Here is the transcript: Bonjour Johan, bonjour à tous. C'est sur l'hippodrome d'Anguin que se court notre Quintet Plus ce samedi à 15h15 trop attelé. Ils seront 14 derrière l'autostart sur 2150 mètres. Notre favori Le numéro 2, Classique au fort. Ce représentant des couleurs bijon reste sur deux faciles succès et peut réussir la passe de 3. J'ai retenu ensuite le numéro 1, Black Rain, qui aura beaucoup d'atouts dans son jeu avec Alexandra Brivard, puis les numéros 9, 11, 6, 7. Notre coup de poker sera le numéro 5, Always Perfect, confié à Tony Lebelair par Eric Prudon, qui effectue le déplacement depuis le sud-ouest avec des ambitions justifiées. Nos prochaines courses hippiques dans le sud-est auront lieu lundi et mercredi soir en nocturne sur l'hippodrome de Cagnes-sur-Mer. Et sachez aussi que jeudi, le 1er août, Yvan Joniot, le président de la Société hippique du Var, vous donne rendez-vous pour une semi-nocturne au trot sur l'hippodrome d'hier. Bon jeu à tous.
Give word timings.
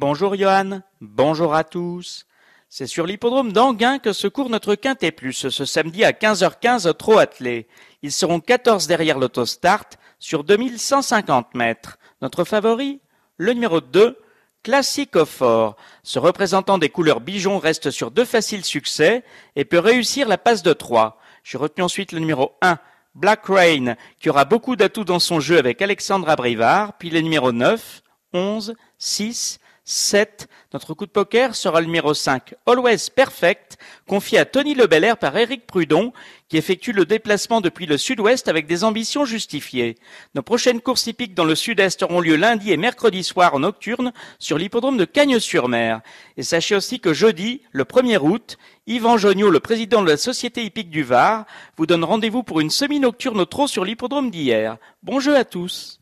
Bonjour 0.00 0.34
Johan, 0.34 0.80
bonjour 1.02 1.54
à 1.54 1.62
tous. 1.62 2.24
C'est 2.70 2.86
sur 2.86 3.06
l'hippodrome 3.06 3.52
d'Anguin 3.52 3.98
que 3.98 4.14
se 4.14 4.28
court 4.28 4.48
notre 4.48 4.74
Quintet 4.74 5.10
Plus 5.12 5.50
ce 5.50 5.66
samedi 5.66 6.04
à 6.04 6.12
15h15 6.12 6.94
trop 6.94 7.18
attelé. 7.18 7.68
Ils 8.00 8.10
seront 8.10 8.40
14 8.40 8.86
derrière 8.86 9.18
l'autostart 9.18 9.84
sur 10.18 10.42
2150 10.42 11.54
mètres. 11.54 11.98
Notre 12.22 12.44
favori 12.44 13.02
Le 13.36 13.52
numéro 13.52 13.82
2, 13.82 14.16
Classique 14.62 15.16
au 15.16 15.26
fort. 15.26 15.76
Ce 16.02 16.18
représentant 16.18 16.78
des 16.78 16.88
couleurs 16.88 17.20
bijon 17.20 17.58
reste 17.58 17.90
sur 17.90 18.10
deux 18.10 18.24
faciles 18.24 18.64
succès 18.64 19.22
et 19.54 19.66
peut 19.66 19.80
réussir 19.80 20.28
la 20.28 20.38
passe 20.38 20.62
de 20.62 20.72
3. 20.72 21.20
J'ai 21.44 21.58
retenu 21.58 21.84
ensuite 21.84 22.12
le 22.12 22.20
numéro 22.20 22.52
1, 22.62 22.78
Black 23.14 23.44
Rain, 23.48 23.96
qui 24.18 24.30
aura 24.30 24.46
beaucoup 24.46 24.76
d'atouts 24.76 25.04
dans 25.04 25.18
son 25.18 25.40
jeu 25.40 25.58
avec 25.58 25.82
Alexandra 25.82 26.36
Brivard, 26.36 26.94
puis 26.96 27.10
les 27.10 27.20
numéros 27.20 27.52
9, 27.52 28.02
11, 28.32 28.74
6, 28.96 29.60
7. 29.90 30.48
Notre 30.72 30.94
coup 30.94 31.04
de 31.04 31.10
poker 31.10 31.56
sera 31.56 31.80
le 31.80 31.86
numéro 31.86 32.14
5, 32.14 32.54
Always 32.64 33.10
Perfect, 33.12 33.76
confié 34.06 34.38
à 34.38 34.44
Tony 34.44 34.74
Lebelair 34.74 35.16
par 35.16 35.36
Eric 35.36 35.66
Prudon, 35.66 36.12
qui 36.48 36.56
effectue 36.56 36.92
le 36.92 37.04
déplacement 37.04 37.60
depuis 37.60 37.86
le 37.86 37.98
sud-ouest 37.98 38.46
avec 38.46 38.68
des 38.68 38.84
ambitions 38.84 39.24
justifiées. 39.24 39.96
Nos 40.36 40.42
prochaines 40.42 40.80
courses 40.80 41.08
hippiques 41.08 41.34
dans 41.34 41.44
le 41.44 41.56
sud-est 41.56 42.04
auront 42.04 42.20
lieu 42.20 42.36
lundi 42.36 42.70
et 42.70 42.76
mercredi 42.76 43.24
soir 43.24 43.54
en 43.54 43.60
nocturne 43.60 44.12
sur 44.38 44.58
l'hippodrome 44.58 44.96
de 44.96 45.04
Cagnes-sur-Mer. 45.04 46.02
Et 46.36 46.44
sachez 46.44 46.76
aussi 46.76 47.00
que 47.00 47.12
jeudi, 47.12 47.62
le 47.72 47.82
1er 47.82 48.18
août, 48.18 48.58
Yvan 48.86 49.18
Joniot, 49.18 49.50
le 49.50 49.60
président 49.60 50.02
de 50.02 50.08
la 50.08 50.16
Société 50.16 50.64
hippique 50.64 50.90
du 50.90 51.02
Var, 51.02 51.46
vous 51.76 51.86
donne 51.86 52.04
rendez-vous 52.04 52.44
pour 52.44 52.60
une 52.60 52.70
semi-nocturne 52.70 53.40
au 53.40 53.44
trot 53.44 53.66
sur 53.66 53.84
l'hippodrome 53.84 54.30
d'hier. 54.30 54.76
Bon 55.02 55.18
jeu 55.18 55.36
à 55.36 55.44
tous. 55.44 55.99